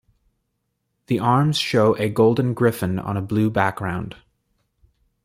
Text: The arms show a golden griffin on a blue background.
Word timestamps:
The 1.05 1.19
arms 1.19 1.59
show 1.59 1.93
a 1.97 2.09
golden 2.09 2.55
griffin 2.55 2.97
on 2.97 3.17
a 3.17 3.21
blue 3.21 3.51
background. 3.51 4.15